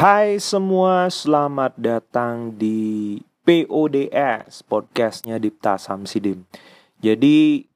[0.00, 6.48] Hai semua, selamat datang di PODS, podcastnya Dipta Samsidim.
[7.04, 7.68] Jadi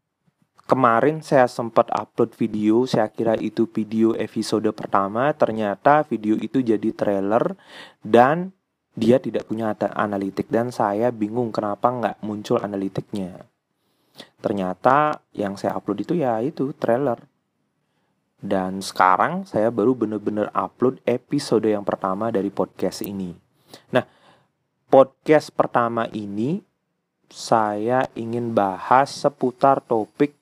[0.64, 6.96] kemarin saya sempat upload video, saya kira itu video episode pertama, ternyata video itu jadi
[6.96, 7.60] trailer
[8.00, 8.56] dan
[8.96, 13.44] dia tidak punya analitik dan saya bingung kenapa nggak muncul analitiknya.
[14.40, 17.20] Ternyata yang saya upload itu ya itu trailer
[18.44, 23.32] dan sekarang saya baru bener-bener upload episode yang pertama dari podcast ini.
[23.88, 24.04] Nah,
[24.92, 26.60] podcast pertama ini
[27.32, 30.36] saya ingin bahas seputar topik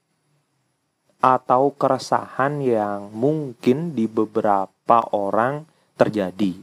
[1.23, 5.63] atau keresahan yang mungkin di beberapa orang
[5.95, 6.59] terjadi.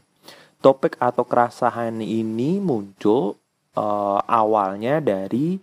[0.59, 3.39] Topik atau keresahan ini muncul
[3.80, 5.55] uh, awalnya dari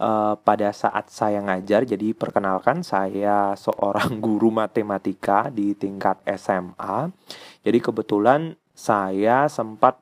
[0.00, 1.84] uh, pada saat saya ngajar.
[1.84, 7.10] Jadi perkenalkan saya seorang guru matematika di tingkat SMA.
[7.64, 10.00] Jadi kebetulan saya sempat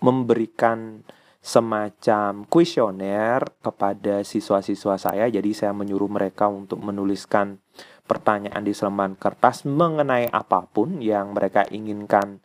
[0.00, 1.04] memberikan
[1.40, 5.24] semacam kuesioner kepada siswa-siswa saya.
[5.28, 7.60] Jadi saya menyuruh mereka untuk menuliskan
[8.04, 12.42] pertanyaan di selembaran kertas mengenai apa pun yang mereka inginkan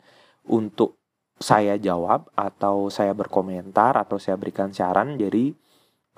[0.47, 0.95] untuk
[1.35, 5.19] saya jawab atau saya berkomentar atau saya berikan saran.
[5.19, 5.51] Jadi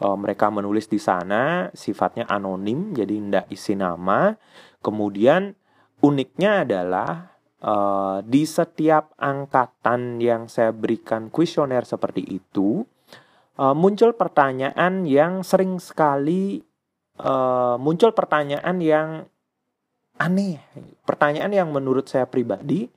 [0.01, 4.33] uh, mereka menulis di sana sifatnya anonim jadi tidak isi nama.
[4.81, 5.57] Kemudian
[6.01, 12.85] uniknya adalah uh, di setiap angkatan yang saya berikan kuesioner seperti itu
[13.57, 16.61] uh, muncul pertanyaan yang sering sekali
[17.21, 19.09] uh, muncul pertanyaan yang
[20.17, 20.61] aneh.
[21.05, 22.89] Pertanyaan yang menurut saya pribadi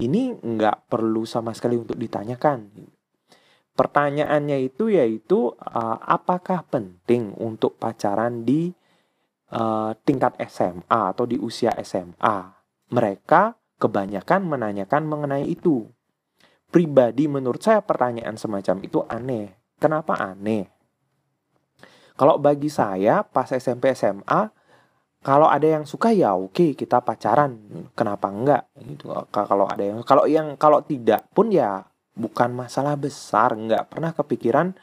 [0.00, 2.66] ini nggak perlu sama sekali untuk ditanyakan
[3.74, 8.70] Pertanyaannya itu yaitu uh, apakah penting untuk pacaran di
[9.50, 12.54] uh, tingkat SMA atau di usia SMA?
[12.94, 15.90] Mereka kebanyakan menanyakan mengenai itu.
[16.70, 19.58] Pribadi menurut saya pertanyaan semacam itu aneh.
[19.82, 20.70] Kenapa aneh?
[22.14, 24.54] Kalau bagi saya pas SMP SMA
[25.24, 27.56] kalau ada yang suka ya oke kita pacaran
[27.96, 31.82] kenapa enggak gitu kalau ada yang kalau yang kalau tidak pun ya
[32.14, 34.74] bukan masalah besar nggak pernah kepikiran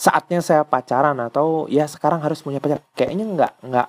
[0.00, 2.80] saatnya saya pacaran atau ya sekarang harus punya pacar.
[2.96, 3.88] Kayaknya nggak nggak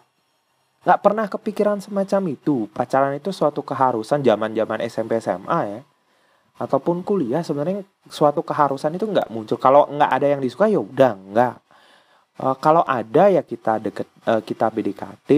[0.83, 2.67] nggak pernah kepikiran semacam itu.
[2.75, 5.81] Pacaran itu suatu keharusan zaman zaman SMP SMA ya.
[6.59, 9.55] Ataupun kuliah sebenarnya suatu keharusan itu nggak muncul.
[9.55, 11.55] Kalau nggak ada yang disuka ya udah nggak.
[12.41, 15.29] Uh, kalau ada ya kita deket uh, kita BDKT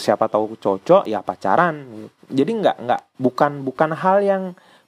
[0.00, 2.08] siapa tahu cocok ya pacaran.
[2.32, 4.42] Jadi nggak nggak bukan bukan hal yang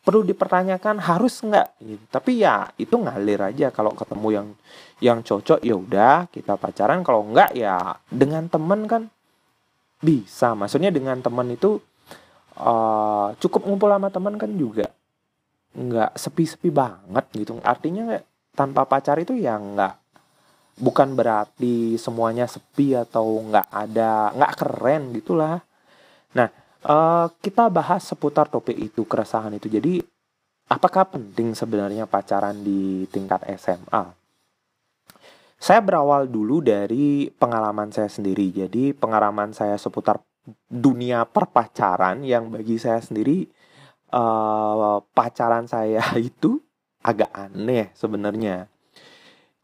[0.07, 1.83] perlu dipertanyakan harus nggak?
[1.83, 2.05] Gitu.
[2.15, 3.75] tapi ya itu ngalir aja.
[3.75, 4.49] Kalau ketemu yang
[5.03, 7.03] yang cocok ya udah kita pacaran.
[7.03, 9.11] Kalau nggak ya dengan temen kan
[9.99, 10.55] bisa.
[10.55, 11.83] Maksudnya dengan temen itu
[12.63, 14.87] uh, cukup ngumpul sama temen kan juga
[15.75, 17.59] nggak sepi-sepi banget gitu.
[17.67, 18.15] Artinya
[18.55, 20.07] tanpa pacar itu ya nggak
[20.77, 25.59] bukan berarti semuanya sepi atau nggak ada nggak keren gitulah.
[26.39, 26.49] Nah
[26.85, 29.71] Uh, kita bahas seputar topik itu keresahan itu.
[29.71, 30.03] Jadi
[30.69, 34.13] apakah penting sebenarnya pacaran di tingkat SMA?
[35.57, 38.53] Saya berawal dulu dari pengalaman saya sendiri.
[38.53, 40.21] Jadi pengalaman saya seputar
[40.69, 43.51] dunia perpacaran yang bagi saya sendiri
[44.15, 46.61] uh, pacaran saya itu
[47.03, 48.71] agak aneh sebenarnya.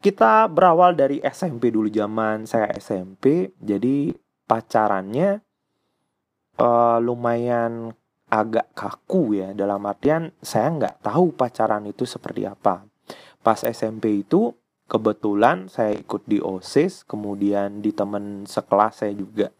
[0.03, 3.55] Kita berawal dari SMP dulu zaman saya SMP.
[3.55, 4.11] Jadi
[4.43, 5.39] pacarannya
[6.63, 7.91] uh, lumayan
[8.31, 12.87] agak kaku ya dalam artian saya nggak tahu pacaran itu seperti apa.
[13.43, 14.55] Pas SMP itu
[14.87, 19.51] kebetulan saya ikut di osis kemudian di temen sekelas saya juga.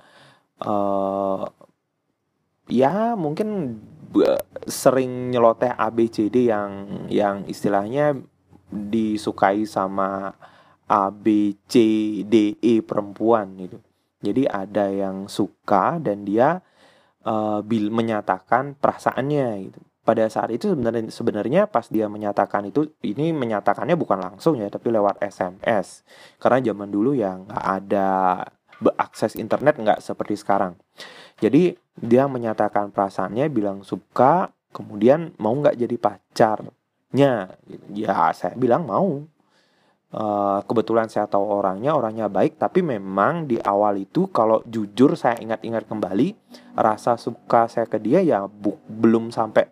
[0.63, 1.43] Uh,
[2.71, 3.77] ya mungkin
[4.69, 6.71] sering nyeloteh ABCD yang
[7.09, 8.15] yang istilahnya
[8.69, 10.33] disukai sama
[10.89, 11.75] A B C
[12.25, 13.77] D E perempuan gitu.
[14.23, 16.63] Jadi ada yang suka dan dia
[17.25, 19.79] uh, bil menyatakan perasaannya gitu.
[20.03, 24.91] Pada saat itu sebenarnya sebenarnya pas dia menyatakan itu ini menyatakannya bukan langsung ya tapi
[24.91, 26.03] lewat SMS.
[26.43, 28.09] Karena zaman dulu ya nggak ada
[28.99, 30.75] akses internet nggak seperti sekarang.
[31.39, 37.53] Jadi dia menyatakan perasaannya bilang suka kemudian mau nggak jadi pacarnya
[37.93, 39.23] ya saya bilang mau
[40.13, 45.41] Uh, kebetulan saya tahu orangnya, orangnya baik, tapi memang di awal itu kalau jujur saya
[45.41, 46.37] ingat-ingat kembali,
[46.77, 49.65] rasa suka saya ke dia ya bu belum sampai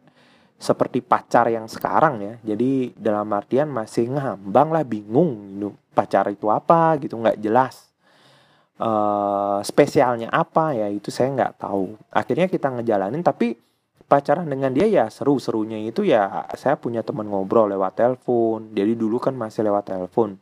[0.57, 2.33] seperti pacar yang sekarang ya.
[2.41, 5.61] Jadi dalam artian masih ngambang lah, bingung
[5.93, 7.93] pacar itu apa gitu nggak jelas.
[8.81, 12.01] Uh, spesialnya apa ya itu saya nggak tahu.
[12.09, 13.61] Akhirnya kita ngejalanin tapi
[14.11, 18.75] pacaran dengan dia ya seru-serunya itu ya saya punya teman ngobrol lewat telepon.
[18.75, 20.35] Jadi dulu kan masih lewat telepon.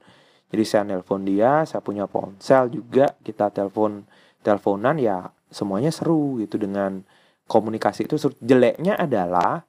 [0.50, 4.02] Jadi saya nelpon dia, saya punya ponsel juga, kita telepon
[4.42, 7.06] teleponan ya semuanya seru gitu dengan
[7.46, 8.34] komunikasi itu seru.
[8.42, 9.62] Jeleknya adalah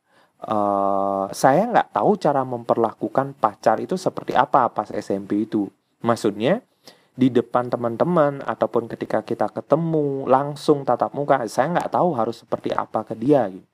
[0.49, 5.69] uh, saya nggak tahu cara memperlakukan pacar itu seperti apa pas SMP itu.
[6.01, 6.65] Maksudnya
[7.13, 12.73] di depan teman-teman ataupun ketika kita ketemu langsung tatap muka, saya nggak tahu harus seperti
[12.73, 13.45] apa ke dia.
[13.53, 13.70] Gitu.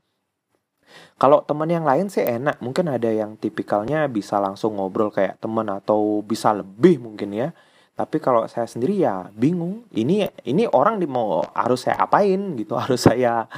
[1.16, 5.68] Kalau teman yang lain sih enak, mungkin ada yang tipikalnya bisa langsung ngobrol kayak teman
[5.72, 7.48] atau bisa lebih mungkin ya.
[7.96, 9.88] Tapi kalau saya sendiri ya bingung.
[9.88, 13.48] Ini ini orang di mau harus saya apain gitu, harus saya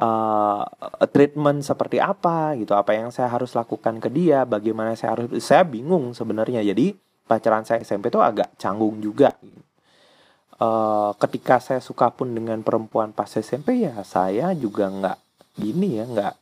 [0.00, 0.64] uh,
[1.12, 5.68] treatment seperti apa gitu, apa yang saya harus lakukan ke dia, bagaimana saya harus saya
[5.68, 6.64] bingung sebenarnya.
[6.64, 6.96] Jadi
[7.28, 9.36] pacaran saya SMP itu agak canggung juga.
[10.54, 15.18] Uh, ketika saya suka pun dengan perempuan pas SMP ya saya juga nggak
[15.58, 16.34] gini ya nggak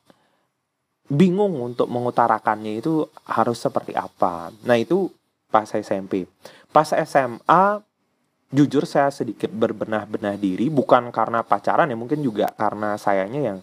[1.13, 4.49] bingung untuk mengutarakannya itu harus seperti apa.
[4.65, 5.13] Nah itu
[5.53, 6.25] pas SMP.
[6.73, 7.85] Pas SMA
[8.49, 13.59] jujur saya sedikit berbenah-benah diri bukan karena pacaran ya mungkin juga karena sayanya yang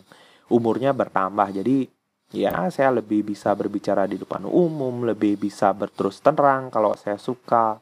[0.54, 1.50] umurnya bertambah.
[1.50, 1.90] Jadi
[2.38, 7.82] ya saya lebih bisa berbicara di depan umum, lebih bisa berterus terang kalau saya suka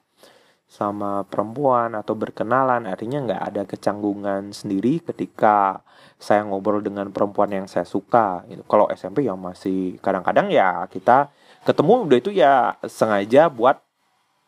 [0.68, 5.80] sama perempuan atau berkenalan artinya nggak ada kecanggungan sendiri ketika
[6.18, 8.66] saya ngobrol dengan perempuan yang saya suka gitu.
[8.66, 11.30] kalau SMP ya masih kadang-kadang ya kita
[11.62, 13.78] ketemu udah itu ya sengaja buat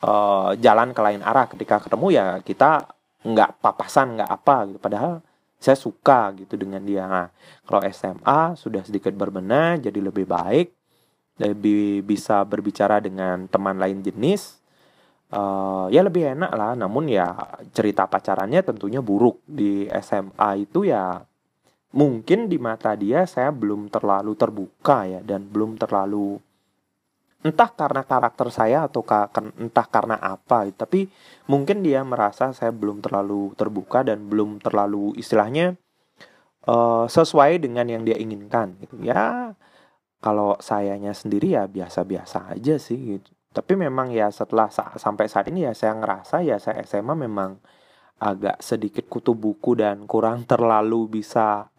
[0.04, 1.46] uh, jalan ke lain arah.
[1.46, 2.90] Ketika ketemu ya kita
[3.22, 4.80] nggak papasan nggak apa gitu.
[4.80, 5.22] Padahal
[5.60, 7.06] saya suka gitu dengan dia.
[7.06, 7.28] Nah
[7.68, 10.74] kalau SMA sudah sedikit berbenah jadi lebih baik
[11.40, 14.60] lebih bisa berbicara dengan teman lain jenis
[15.32, 16.74] uh, ya lebih enak lah.
[16.80, 17.36] Namun ya
[17.76, 19.44] cerita pacarannya tentunya buruk.
[19.46, 21.29] Di SMA itu ya
[21.94, 26.38] mungkin di mata dia saya belum terlalu terbuka ya dan belum terlalu
[27.40, 29.02] entah karena karakter saya atau
[29.58, 31.08] entah karena apa tapi
[31.48, 35.80] mungkin dia merasa saya belum terlalu terbuka dan belum terlalu istilahnya
[36.68, 39.00] uh, sesuai dengan yang dia inginkan gitu.
[39.00, 39.56] Ya
[40.20, 43.32] kalau sayanya sendiri ya biasa-biasa aja sih gitu.
[43.50, 47.58] Tapi memang ya setelah sa sampai saat ini ya saya ngerasa ya saya SMA memang
[48.20, 51.72] agak sedikit kutu buku dan kurang terlalu bisa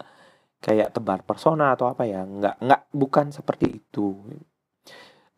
[0.60, 4.16] kayak tebar persona atau apa ya nggak nggak bukan seperti itu.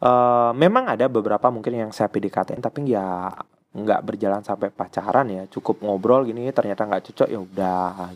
[0.03, 3.31] Uh, memang ada beberapa mungkin yang saya PDKT tapi ya
[3.73, 8.11] nggak berjalan sampai pacaran ya cukup ngobrol gini ternyata nggak cocok ya udah.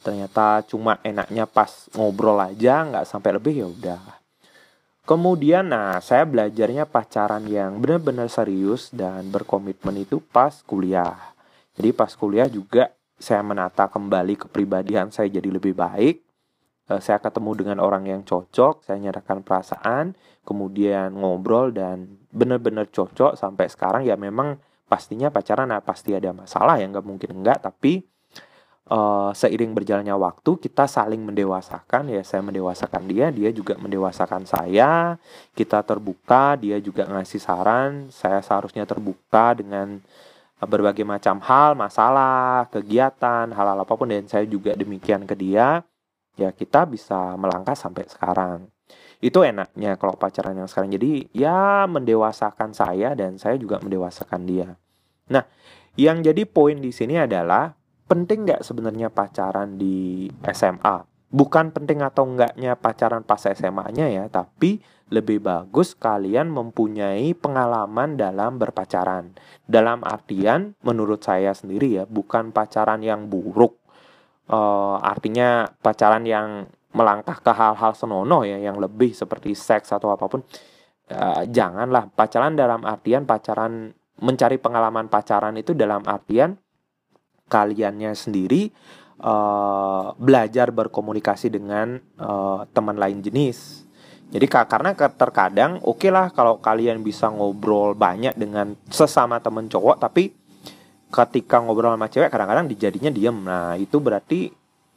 [0.00, 4.02] Ternyata cuma enaknya pas ngobrol aja nggak sampai lebih ya udah.
[5.06, 11.35] Kemudian nah saya belajarnya pacaran yang benar-benar serius dan berkomitmen itu pas kuliah.
[11.76, 16.24] Jadi pas kuliah juga saya menata kembali kepribadian saya jadi lebih baik.
[16.86, 20.14] Eh, saya ketemu dengan orang yang cocok, saya nyatakan perasaan,
[20.46, 24.06] kemudian ngobrol dan benar-benar cocok sampai sekarang.
[24.06, 28.06] Ya memang pastinya pacaran nah pasti ada masalah ya nggak mungkin enggak tapi
[28.86, 35.18] uh, seiring berjalannya waktu kita saling mendewasakan ya saya mendewasakan dia dia juga mendewasakan saya.
[35.58, 39.98] Kita terbuka dia juga ngasih saran saya seharusnya terbuka dengan
[40.64, 45.84] berbagai macam hal masalah kegiatan hal-hal apa pun dan saya juga demikian ke dia
[46.36, 48.68] ya kita bisa melangkah sampai sekarang.
[49.20, 50.92] Itu enaknya kalau pacaran yang sekarang.
[50.92, 54.76] Jadi ya mendewasakan saya dan saya juga mendewasakan dia.
[55.32, 55.44] Nah
[55.96, 57.72] yang jadi poin di sini adalah
[58.06, 61.15] penting nggak sebenarnya pacaran di SMA?
[61.26, 64.78] Bukan penting atau enggaknya pacaran pas SMA-nya ya, tapi
[65.10, 69.34] lebih bagus kalian mempunyai pengalaman dalam berpacaran.
[69.66, 73.78] Dalam artian, menurut saya sendiri ya, bukan pacaran yang buruk.
[74.46, 80.30] Uh, artinya pacaran yang melangkah ke hal-hal senonoh ya, yang lebih seperti seks atau apa
[80.30, 80.42] pun.
[81.06, 86.58] Uh, janganlah pacaran dalam artian pacaran mencari pengalaman pacaran itu dalam artian
[87.46, 88.74] kaliannya sendiri
[89.20, 93.86] uh, belajar berkomunikasi dengan uh, teman lain jenis.
[94.26, 100.02] Jadi karena terkadang oke okay lah kalau kalian bisa ngobrol banyak dengan sesama temen cowok
[100.02, 100.34] tapi
[101.06, 103.38] ketika ngobrol sama cewek kadang-kadang dijadinya diem.
[103.46, 104.50] Nah itu berarti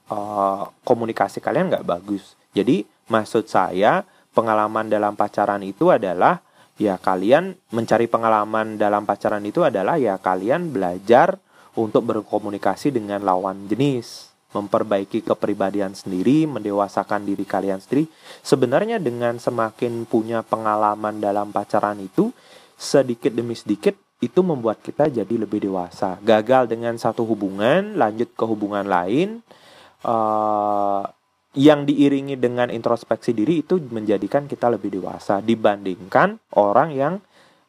[0.10, 2.34] uh, komunikasi kalian nggak bagus.
[2.58, 2.84] Jadi
[3.14, 4.02] maksud saya
[4.34, 6.42] pengalaman dalam pacaran itu adalah
[6.82, 11.38] ya kalian mencari pengalaman dalam pacaran itu adalah ya kalian belajar
[11.80, 18.12] untuk berkomunikasi dengan lawan jenis, memperbaiki kepribadian sendiri, mendewasakan diri kalian sendiri.
[18.44, 22.36] Sebenarnya dengan semakin punya pengalaman dalam pacaran itu,
[22.76, 26.20] sedikit demi sedikit itu membuat kita jadi lebih dewasa.
[26.20, 29.40] Gagal dengan satu hubungan, lanjut ke hubungan lain,
[30.04, 31.08] uh,
[31.58, 37.14] yang diiringi dengan introspeksi diri itu menjadikan kita lebih dewasa dibandingkan orang yang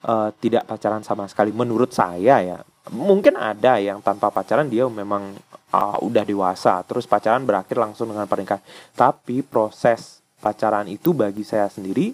[0.05, 2.61] uh, tidak pacaran sama sekali menurut saya ya
[2.91, 5.35] mungkin ada yang tanpa pacaran dia memang
[5.71, 8.63] uh, udah dewasa terus pacaran berakhir langsung dengan pernikahan.
[8.95, 12.13] Tapi proses pacaran itu bagi saya sendiri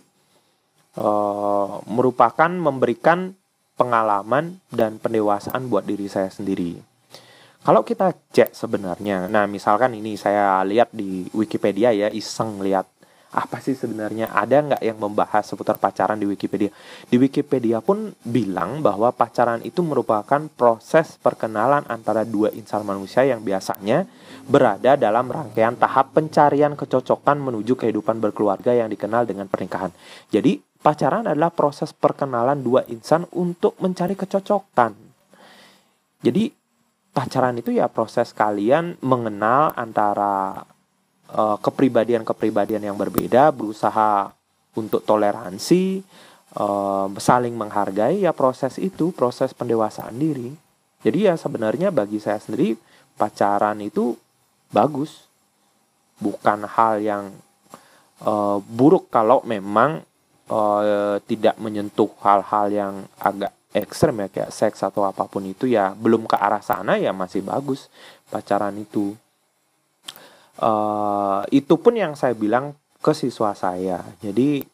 [1.01, 3.33] uh, merupakan memberikan
[3.77, 6.81] pengalaman dan pendewasaan buat diri saya sendiri.
[7.67, 12.87] Kalau kita cek sebenarnya, nah misalkan ini saya lihat di Wikipedia ya, iseng lihat
[13.35, 16.71] apa sih sebenarnya ada nggak yang membahas seputar pacaran di Wikipedia?
[17.11, 23.43] Di Wikipedia pun bilang bahwa pacaran itu merupakan proses perkenalan antara dua insan manusia yang
[23.43, 24.07] biasanya
[24.47, 29.91] berada dalam rangkaian tahap pencarian kecocokan menuju kehidupan berkeluarga yang dikenal dengan pernikahan.
[30.31, 34.95] Jadi pacaran adalah proses perkenalan dua insan untuk mencari kecocokan.
[36.23, 36.55] Jadi
[37.11, 40.63] pacaran itu ya proses kalian mengenal antara
[41.35, 44.31] kepribadian-kepribadian yang berbeda, berusaha
[44.77, 46.05] untuk toleransi,
[46.61, 50.53] uh, saling menghargai ya proses itu proses pendewasaan diri.
[51.05, 52.77] Jadi ya sebenarnya bagi saya sendiri
[53.17, 54.17] pacaran itu
[54.73, 55.29] bagus,
[56.19, 57.25] bukan hal yang
[58.25, 60.03] uh, buruk kalau memang
[60.51, 65.93] uh, tidak menyentuh hal-hal yang agak ekstrem ya kayak seks atau apa pun itu ya
[65.93, 67.93] belum ke arah sana ya masih bagus
[68.33, 69.13] pacaran itu
[70.61, 74.03] uh, itu pun yang saya bilang ke siswa saya.
[74.21, 74.65] Jadi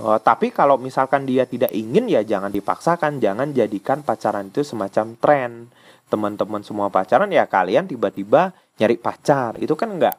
[0.00, 3.20] uh, tapi kalau misalkan dia tidak ingin ya jangan dipaksakan.
[3.20, 5.52] Jangan jadikan pacaran itu semacam tren.
[6.06, 9.58] Teman-teman semua pacaran ya kalian tiba-tiba nyari pacar.
[9.58, 10.16] Itu kan nggak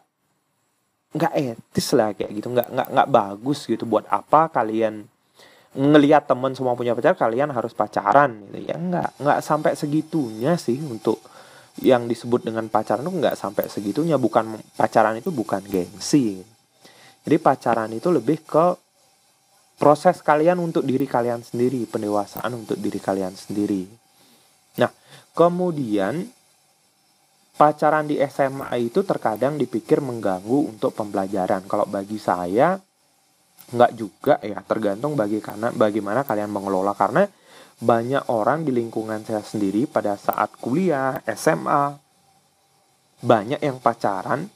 [1.18, 2.48] nggak etis lah kayak gitu.
[2.52, 3.88] Nggak nggak nggak bagus gitu.
[3.88, 5.08] Buat apa kalian
[5.78, 8.76] ngelihat temen semua punya pacar kalian harus pacaran gitu ya?
[8.76, 11.20] Nggak nggak sampai segitunya sih untuk
[11.82, 14.18] yang disebut dengan pacaran itu nggak sampai segitunya.
[14.18, 16.42] Bukan pacaran itu bukan gengsi.
[17.28, 18.66] Jadi pacaran itu lebih ke
[19.78, 23.86] proses kalian untuk diri kalian sendiri pendewasaan untuk diri kalian sendiri.
[24.82, 24.90] Nah
[25.38, 26.26] kemudian
[27.58, 31.66] pacaran di SMA itu terkadang dipikir mengganggu untuk pembelajaran.
[31.70, 32.78] Kalau bagi saya
[33.68, 36.98] nggak juga ya tergantung bagi karena bagaimana kalian mengelola.
[36.98, 37.28] Karena
[37.78, 41.94] banyak orang di lingkungan saya sendiri pada saat kuliah SMA
[43.22, 44.50] banyak yang pacaran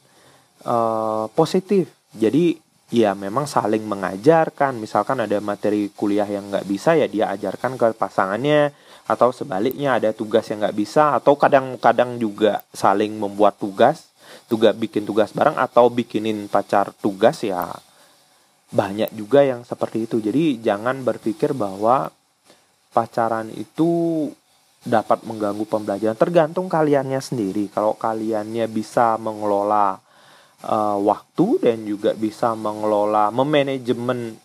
[0.66, 1.90] uh, positif.
[2.14, 2.58] Jadi
[2.94, 4.82] ya memang saling mengajarkan.
[4.82, 8.74] Misalkan ada materi kuliah yang nggak bisa ya dia ajarkan ke pasangannya.
[9.10, 11.18] Atau sebaliknya ada tugas yang nggak bisa.
[11.18, 14.12] Atau kadang-kadang juga saling membuat tugas
[14.48, 17.68] tugas bikin tugas bareng atau bikinin pacar tugas ya
[18.72, 20.24] banyak juga yang seperti itu.
[20.24, 22.08] Jadi jangan berpikir bahwa
[22.92, 24.28] pacaran itu
[24.82, 26.18] dapat mengganggu pembelajaran.
[26.18, 27.70] Tergantung kaliannya sendiri.
[27.72, 29.98] Kalau kaliannya bisa mengelola
[30.66, 34.36] uh, waktu dan juga bisa mengelola memanajemen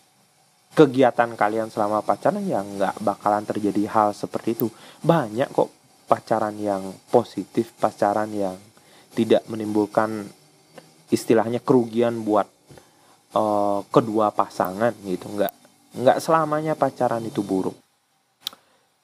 [0.77, 4.67] kegiatan kalian selama pacaran ya nggak bakalan terjadi hal seperti itu.
[5.01, 5.69] Banyak kok
[6.05, 8.55] pacaran yang positif, pacaran yang
[9.17, 10.29] tidak menimbulkan
[11.09, 12.45] istilahnya kerugian buat
[13.33, 15.53] uh, kedua pasangan gitu nggak
[15.97, 17.86] nggak selamanya pacaran itu buruk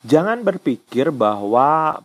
[0.03, 1.99] jangan berpikir bahwa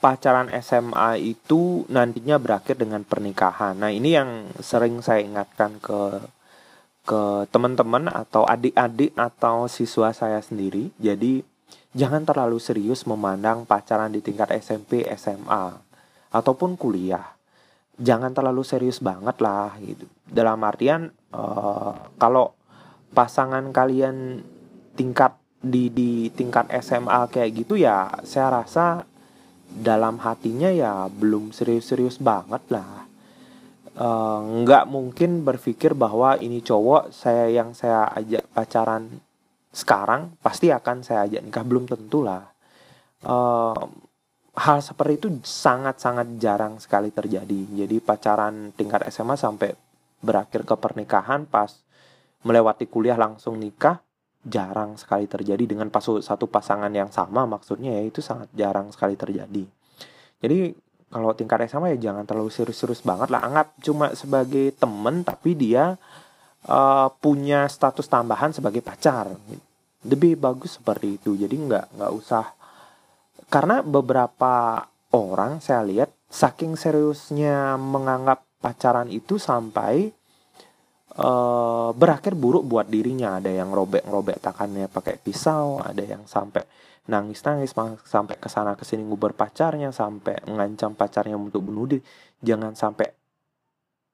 [0.00, 3.76] pacaran SMA itu nantinya berakhir dengan pernikahan.
[3.76, 6.24] Nah, ini yang sering saya ingatkan ke
[7.04, 7.22] ke
[7.52, 10.92] teman-teman atau adik-adik atau siswa saya sendiri.
[10.96, 11.44] Jadi,
[11.96, 15.76] jangan terlalu serius memandang pacaran di tingkat SMP, SMA
[16.30, 17.40] ataupun kuliah
[18.00, 20.08] jangan terlalu serius banget lah gitu.
[20.24, 22.56] Dalam artian uh, kalau
[23.12, 24.40] pasangan kalian
[24.96, 29.04] tingkat di di tingkat SMA kayak gitu ya saya rasa
[29.70, 33.06] dalam hatinya ya belum serius-serius banget lah
[34.00, 39.20] uh, nggak mungkin berpikir bahwa ini cowok saya yang saya ajak pacaran
[39.70, 42.42] sekarang pasti akan saya ajak nikah belum tentu lah
[43.28, 43.84] uh,
[44.60, 47.86] hal seperti itu sangat-sangat jarang sekali terjadi.
[47.86, 49.72] Jadi pacaran tingkat SMA sampai
[50.20, 51.80] berakhir ke pernikahan pas
[52.44, 54.04] melewati kuliah langsung nikah
[54.40, 59.14] jarang sekali terjadi dengan pas satu pasangan yang sama maksudnya ya itu sangat jarang sekali
[59.14, 59.64] terjadi.
[60.40, 60.58] Jadi
[61.10, 65.98] kalau tingkat SMA ya jangan terlalu serius-serius banget lah anggap cuma sebagai temen tapi dia
[66.64, 69.28] uh, punya status tambahan sebagai pacar.
[70.00, 71.36] Lebih bagus seperti itu.
[71.36, 72.56] Jadi nggak nggak usah
[73.52, 80.14] karena beberapa orang saya lihat saking seriusnya menganggap pacaran itu sampai
[81.20, 83.36] uh, berakhir buruk buat dirinya.
[83.36, 86.64] Ada yang robek-robek tangannya pakai pisau ada yang sampai
[87.10, 87.74] nangis-nangis
[88.06, 92.02] sampai ke sana ke sini nguber pacarnya sampai mengancam pacarnya untuk bunuh diri.
[92.40, 93.12] Jangan sampai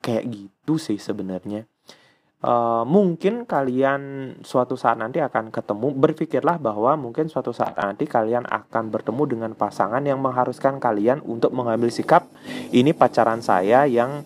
[0.02, 1.64] kayak gitu sih sebenarnya.
[2.46, 5.88] Uh, mungkin kalian suatu saat nanti akan ketemu.
[5.96, 11.50] Berpikirlah bahwa mungkin suatu saat nanti kalian akan bertemu dengan pasangan yang mengharuskan kalian untuk
[11.56, 12.28] mengambil sikap
[12.70, 14.22] ini pacaran saya yang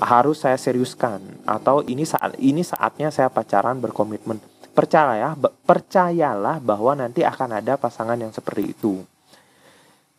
[0.00, 4.40] harus saya seriuskan atau ini saat ini saatnya saya pacaran berkomitmen.
[4.72, 5.36] Percaya
[5.68, 9.04] percayalah bahwa nanti akan ada pasangan yang seperti itu.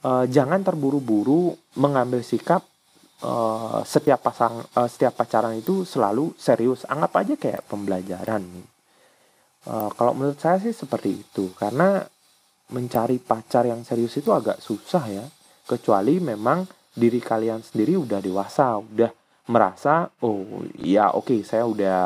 [0.01, 2.65] Uh, jangan terburu-buru mengambil sikap
[3.25, 6.85] uh, setiap pasang uh, setiap pacaran itu selalu serius.
[6.85, 8.43] Anggap aja kayak pembelajaran
[9.65, 11.53] uh, kalau menurut saya sih seperti itu.
[11.57, 12.01] Karena
[12.69, 15.25] mencari pacar yang serius itu agak susah ya.
[15.65, 22.01] Kecuali memang diri kalian sendiri udah dewasa udah merasa oh ya oke okay, saya udah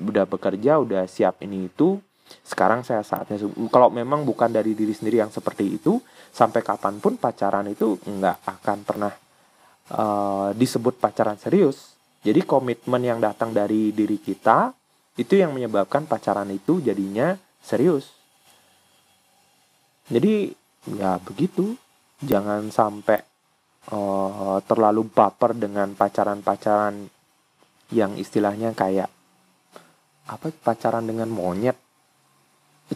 [0.00, 2.00] udah bekerja udah siap ini itu.
[2.44, 3.40] Sekarang saya saatnya
[3.72, 5.96] kalau memang bukan dari diri sendiri yang seperti itu
[6.28, 9.12] sampai kapan pun pacaran itu nggak akan pernah
[9.96, 11.96] uh, disebut pacaran serius.
[12.20, 14.76] Jadi komitmen yang datang dari diri kita
[15.16, 17.32] itu yang menyebabkan pacaran itu jadinya
[17.64, 18.12] serius.
[20.08, 20.52] Jadi
[20.96, 21.76] ya begitu.
[22.18, 23.22] Jangan sampai
[23.94, 24.27] uh,
[24.64, 27.10] terlalu baper dengan pacaran-pacaran
[27.94, 29.08] yang istilahnya kayak
[30.28, 31.76] apa pacaran dengan monyet.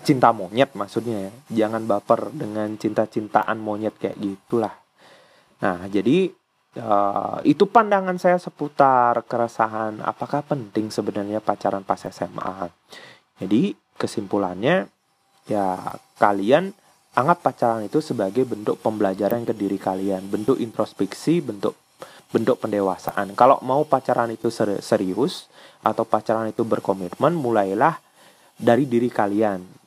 [0.01, 1.33] Cinta monyet maksudnya ya.
[1.65, 4.73] Jangan baper dengan cinta-cintaan monyet kayak gitulah.
[5.61, 6.33] Nah jadi
[6.79, 12.71] uh, itu pandangan saya seputar keresahan apakah penting sebenarnya pacaran pas SMA
[13.41, 14.89] jadi kesimpulannya
[15.51, 15.77] ya
[16.17, 16.73] kalian
[17.13, 21.77] anggap pacaran itu sebagai bentuk pembelajaran ke diri kalian bentuk introspeksi bentuk
[22.33, 24.49] bentuk pendewasaan kalau mau pacaran itu
[24.81, 25.53] serius
[25.85, 28.01] atau pacaran itu berkomitmen mulailah
[28.57, 29.83] dari diri kalian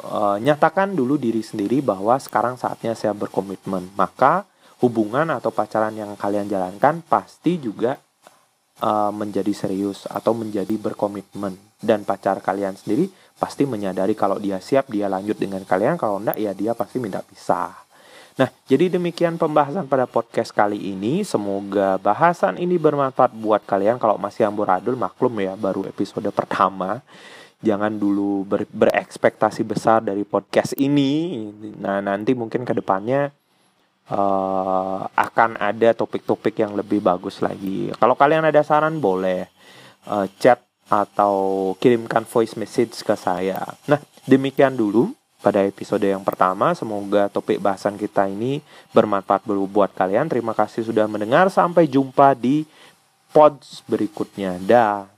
[0.00, 3.92] uh, nyatakan dulu diri sendiri bahwa sekarang saatnya saya berkomitmen.
[3.94, 4.48] Maka
[4.80, 8.00] hubungan atau pacaran yang kalian jalankan pasti juga
[8.80, 11.54] uh, menjadi serius atau menjadi berkomitmen.
[11.82, 16.38] Dan pacar kalian sendiri pasti menyadari kalau dia siap dia lanjut dengan kalian, kalau enggak
[16.38, 17.74] ya dia pasti minta pisah.
[18.38, 21.20] Nah, jadi demikian pembahasan pada podcast kali ini.
[21.20, 24.00] Semoga bahasan ini bermanfaat buat kalian.
[24.00, 27.04] Kalau masih amburadul, maklum ya, baru episode pertama
[27.62, 31.46] jangan dulu ber, berekspektasi besar dari podcast ini.
[31.78, 33.30] Nah, nanti mungkin ke depannya
[34.10, 37.94] uh, akan ada topik-topik yang lebih bagus lagi.
[37.96, 39.46] Kalau kalian ada saran boleh
[40.10, 43.60] uh, chat atau kirimkan voice message ke saya.
[43.84, 46.72] Nah, demikian dulu pada episode yang pertama.
[46.72, 48.62] Semoga topik bahasan kita ini
[48.94, 50.30] bermanfaat buat kalian.
[50.30, 51.50] Terima kasih sudah mendengar.
[51.50, 52.64] Sampai jumpa di
[53.34, 54.56] pods berikutnya.
[54.62, 55.11] Dah.